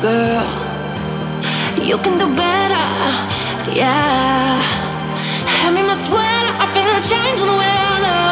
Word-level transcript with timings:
girl. 0.00 0.48
You 1.82 1.98
can 1.98 2.18
do 2.18 2.26
better, 2.34 2.86
yeah. 3.72 4.60
Hand 5.60 5.74
me 5.74 5.82
my 5.82 5.92
sweater, 5.92 6.52
I 6.62 6.66
feel 6.72 6.88
a 6.88 7.00
change 7.12 7.40
in 7.40 7.46
the 7.46 7.58
weather. 7.64 8.22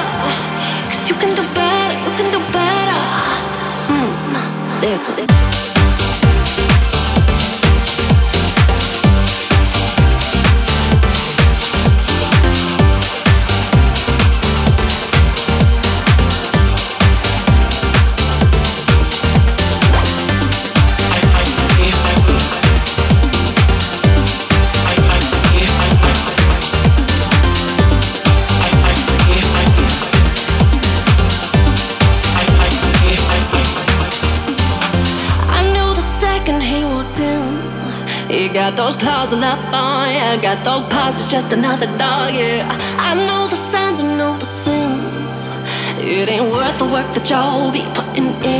Cause 0.88 1.08
you 1.08 1.14
can 1.16 1.34
do 1.34 1.42
better, 1.54 1.94
you 2.06 2.12
can 2.16 2.32
do 2.32 2.40
better. 2.52 3.00
Mm, 3.88 4.80
this 4.80 5.08
one. 5.08 5.57
Those 38.78 38.96
claws 38.96 39.32
all 39.32 39.42
up 39.42 39.58
on 39.74 40.14
ya, 40.14 40.40
got 40.40 40.62
those 40.62 40.82
paws, 40.82 41.20
it's 41.20 41.32
just 41.32 41.52
another 41.52 41.86
dog, 41.98 42.32
yeah. 42.32 42.62
I 42.96 43.12
know 43.26 43.48
the 43.48 43.56
signs, 43.56 44.04
I 44.04 44.16
know 44.16 44.38
the 44.38 44.44
sins. 44.44 45.48
It 46.00 46.28
ain't 46.28 46.52
worth 46.52 46.78
the 46.78 46.84
work 46.84 47.12
that 47.14 47.28
y'all 47.28 47.72
be 47.72 47.82
putting 47.98 48.30
in. 48.54 48.57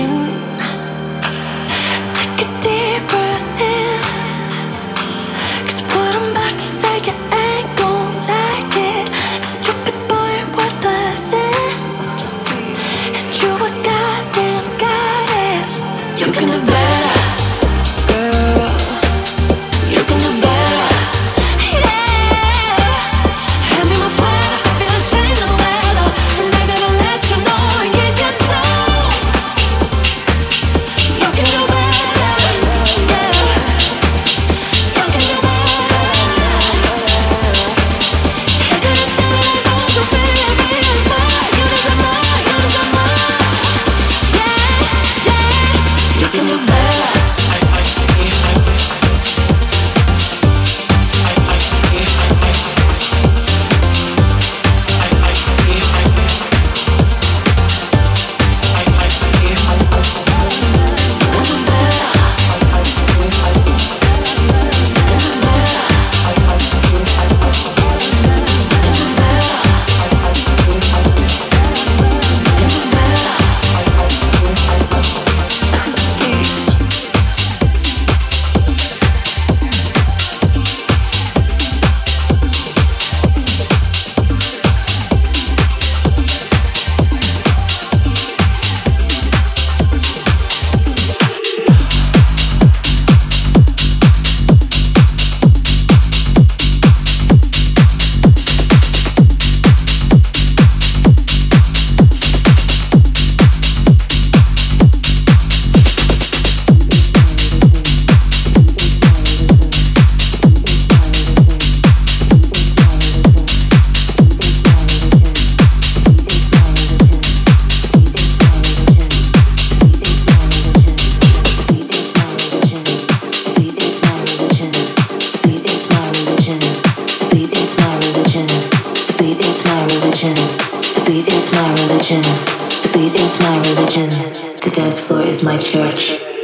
Church. 135.69 136.38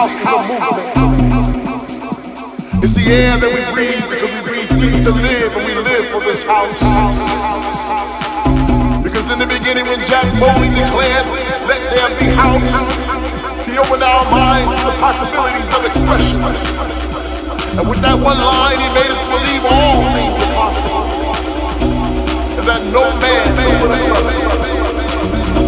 House 0.00 0.16
is 0.16 0.24
a 0.24 0.32
movement. 0.96 1.60
It's 2.80 2.96
the 2.96 3.04
air 3.12 3.36
that 3.36 3.52
we 3.52 3.60
breathe 3.68 4.00
because 4.08 4.32
we 4.32 4.40
breathe 4.40 4.72
deep 4.80 4.96
to 5.04 5.12
live 5.12 5.52
and 5.52 5.60
we 5.68 5.76
live 5.76 6.08
for 6.08 6.24
this 6.24 6.40
house. 6.40 6.80
Because 9.04 9.28
in 9.28 9.36
the 9.36 9.44
beginning 9.44 9.84
when 9.84 10.00
Jack 10.08 10.24
Bowie 10.40 10.72
declared, 10.72 11.28
let 11.68 11.84
there 11.92 12.08
be 12.16 12.32
house, 12.32 12.64
he 13.68 13.76
opened 13.76 14.00
our 14.00 14.24
minds 14.32 14.72
to 14.72 14.88
the 14.88 14.96
possibilities 15.04 15.68
of 15.68 15.84
expression. 15.84 16.48
And 17.76 17.84
with 17.84 18.00
that 18.00 18.16
one 18.16 18.40
line, 18.40 18.80
he 18.80 18.88
made 18.96 19.12
us 19.12 19.20
believe 19.28 19.64
all 19.68 20.00
things 20.16 20.40
possible. 20.56 21.12
And 22.56 22.64
that 22.64 22.80
no 22.88 23.04
man 23.20 23.52
can 23.52 23.68
put 23.84 23.92
us 23.92 24.49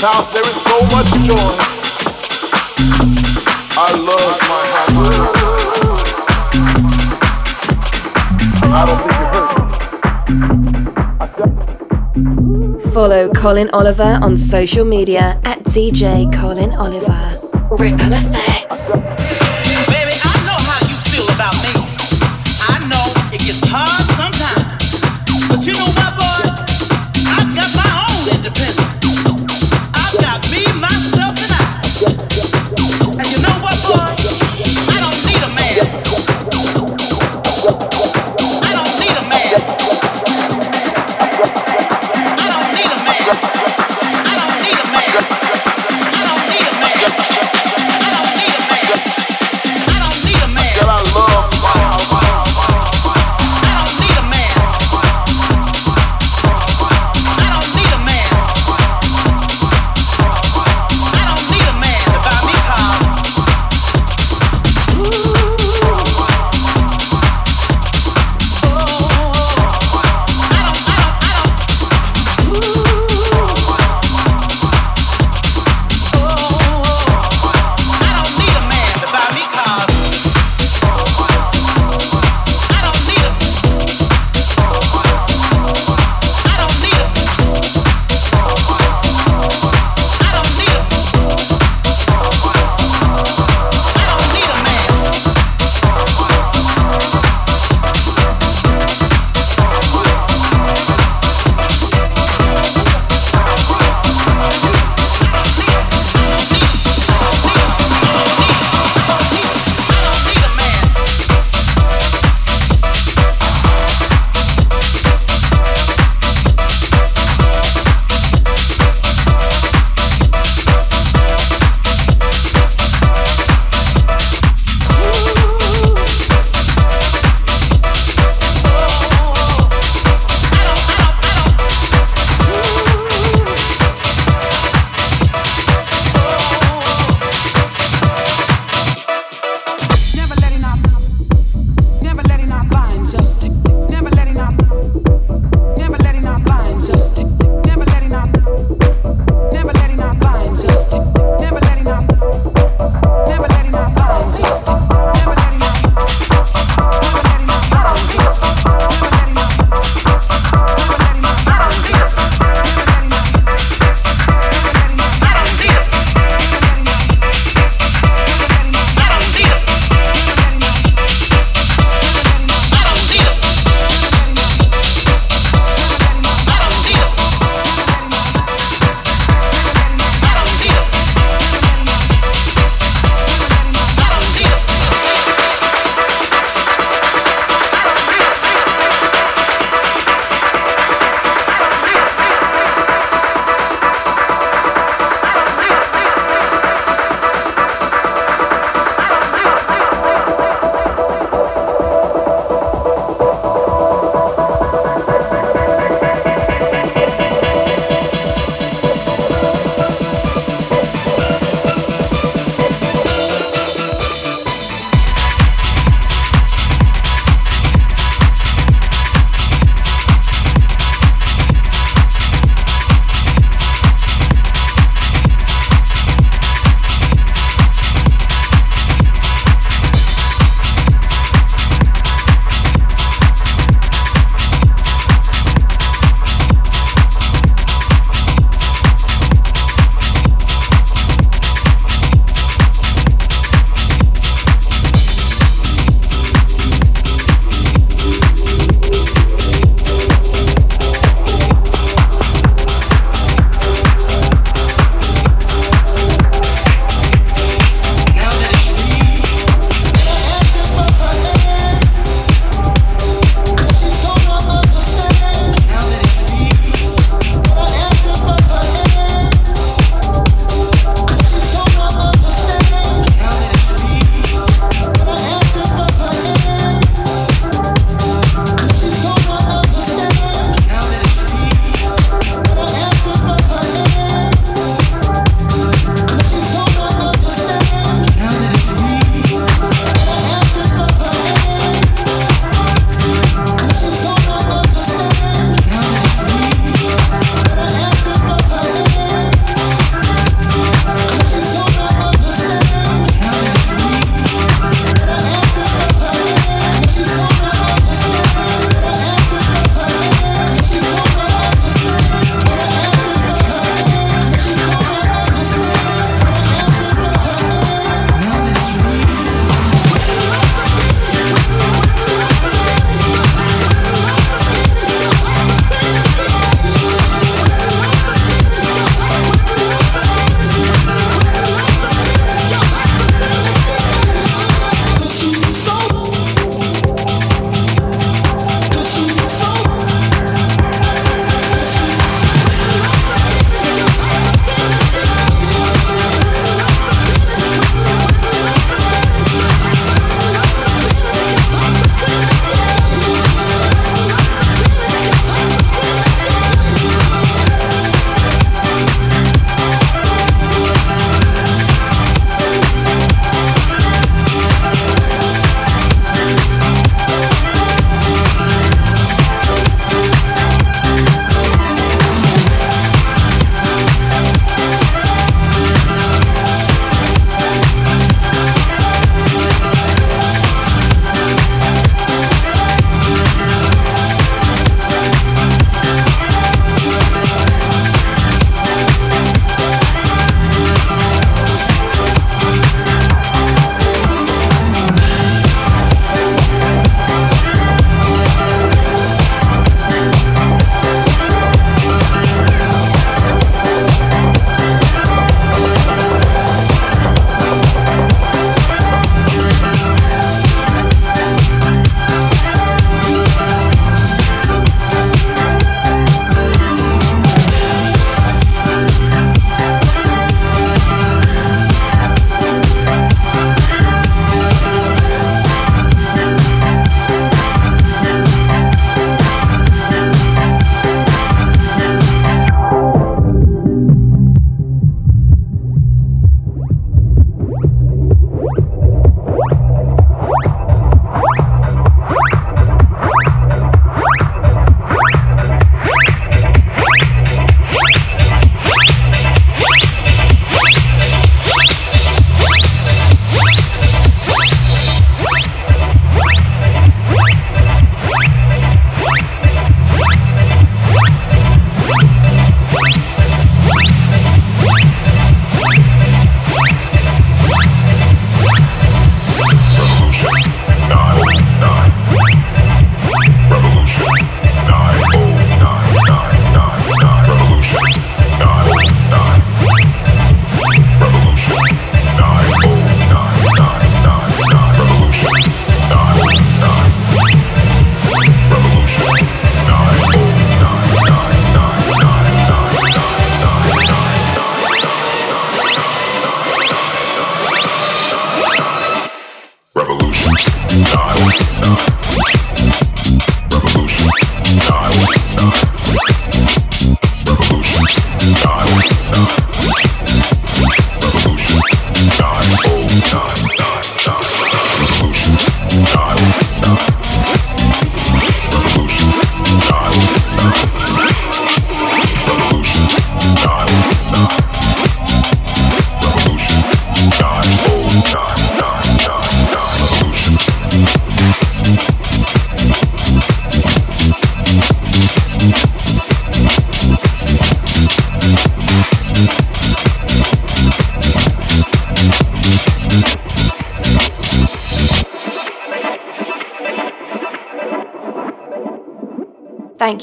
there 0.00 0.42
is 0.42 0.62
so 0.62 0.80
much 0.94 1.10
joy. 1.26 1.34
Follow 12.92 13.28
Colin 13.30 13.68
Oliver 13.70 14.20
on 14.22 14.36
social 14.36 14.84
media 14.84 15.40
at 15.44 15.64
DJ 15.64 16.32
Colin 16.32 16.72
Oliver. 16.74 17.40
Ripple 17.72 18.12
effects. 18.12 19.27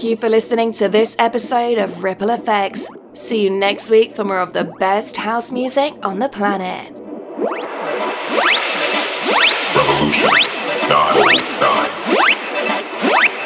you 0.05 0.15
for 0.15 0.29
listening 0.29 0.71
to 0.71 0.87
this 0.87 1.15
episode 1.17 1.79
of 1.79 2.03
Ripple 2.03 2.29
Effects. 2.29 2.87
See 3.13 3.43
you 3.43 3.49
next 3.49 3.89
week 3.89 4.13
for 4.13 4.23
more 4.23 4.39
of 4.39 4.53
the 4.53 4.65
best 4.77 5.17
house 5.17 5.51
music 5.51 5.93
on 6.03 6.19
the 6.19 6.29
planet. 6.29 6.91
Revolution 9.73 10.29
909. 10.89 11.89